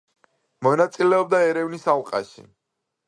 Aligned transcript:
მონაწილეობდა 0.67 1.43
ერევნის 1.49 1.87
ალყაში. 1.97 2.47